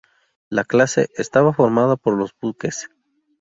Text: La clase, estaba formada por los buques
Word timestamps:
La 0.49 0.63
clase, 0.63 1.09
estaba 1.15 1.53
formada 1.53 1.95
por 1.95 2.17
los 2.17 2.35
buques 2.41 2.89